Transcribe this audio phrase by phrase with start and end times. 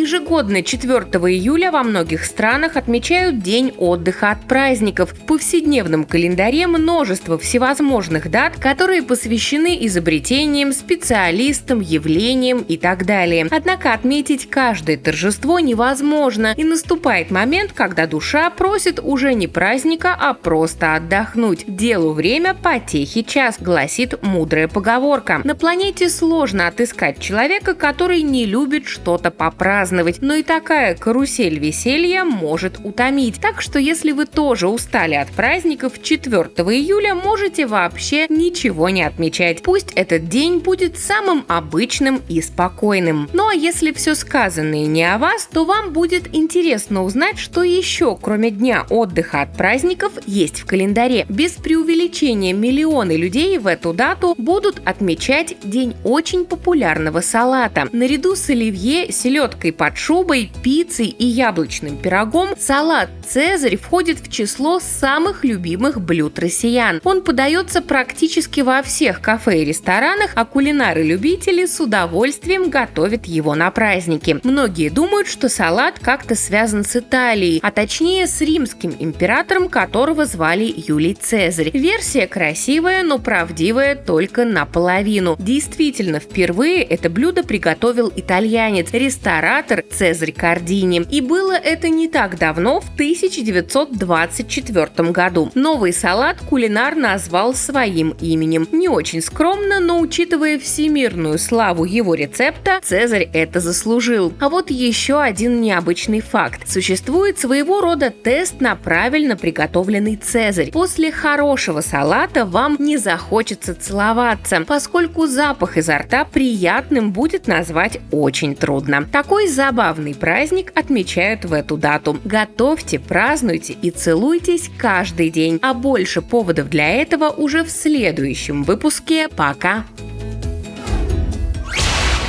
[0.00, 0.98] Ежегодно 4
[1.30, 5.12] июля во многих странах отмечают День отдыха от праздников.
[5.12, 13.46] В повседневном календаре множество всевозможных дат, которые посвящены изобретениям, специалистам, явлениям и так далее.
[13.50, 20.32] Однако отметить каждое торжество невозможно, и наступает момент, когда душа просит уже не праздника, а
[20.32, 21.64] просто отдохнуть.
[21.66, 25.42] Делу время, потехи час, гласит мудрая поговорка.
[25.44, 31.58] На планете сложно отыскать человека, который не любит что-то попраздновать праздновать, но и такая карусель
[31.58, 33.40] веселья может утомить.
[33.40, 39.62] Так что если вы тоже устали от праздников, 4 июля можете вообще ничего не отмечать.
[39.62, 43.28] Пусть этот день будет самым обычным и спокойным.
[43.32, 48.16] Ну а если все сказанное не о вас, то вам будет интересно узнать, что еще,
[48.20, 51.26] кроме дня отдыха от праздников, есть в календаре.
[51.28, 57.88] Без преувеличения миллионы людей в эту дату будут отмечать день очень популярного салата.
[57.92, 64.78] Наряду с оливье, селедкой под шубой, пиццей и яблочным пирогом, салат «Цезарь» входит в число
[64.78, 67.00] самых любимых блюд россиян.
[67.02, 73.70] Он подается практически во всех кафе и ресторанах, а кулинары-любители с удовольствием готовят его на
[73.70, 74.38] праздники.
[74.42, 80.74] Многие думают, что салат как-то связан с Италией, а точнее с римским императором, которого звали
[80.76, 81.70] Юлий Цезарь.
[81.72, 85.36] Версия красивая, но правдивая только наполовину.
[85.38, 91.06] Действительно, впервые это блюдо приготовил итальянец, ресторан император Цезарь Кардини.
[91.10, 95.50] И было это не так давно, в 1924 году.
[95.54, 98.66] Новый салат кулинар назвал своим именем.
[98.72, 104.32] Не очень скромно, но учитывая всемирную славу его рецепта, Цезарь это заслужил.
[104.40, 106.68] А вот еще один необычный факт.
[106.68, 110.72] Существует своего рода тест на правильно приготовленный Цезарь.
[110.72, 118.54] После хорошего салата вам не захочется целоваться, поскольку запах изо рта приятным будет назвать очень
[118.54, 119.06] трудно.
[119.10, 122.18] Такой забавный праздник отмечают в эту дату.
[122.24, 125.58] Готовьте, празднуйте и целуйтесь каждый день.
[125.60, 129.28] А больше поводов для этого уже в следующем выпуске.
[129.28, 129.84] Пока!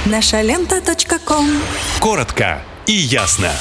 [0.05, 0.81] Наша лента.
[2.01, 3.51] Коротко и ясно.